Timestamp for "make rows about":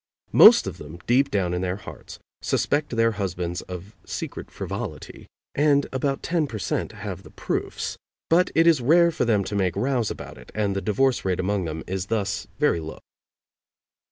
9.55-10.39